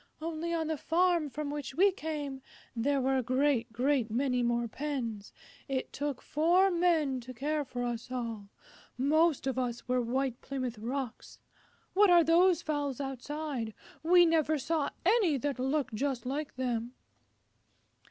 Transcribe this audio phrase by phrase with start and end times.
[0.19, 2.41] "Only on the farm from which we came
[2.75, 5.31] there were a great, great many more pens.
[5.67, 8.49] It took four Men to care for us all.
[8.97, 11.37] Most of us were White Plymouth Rocks.
[11.93, 13.75] What are those fowls outside?
[14.01, 16.95] We never saw any that looked just like them."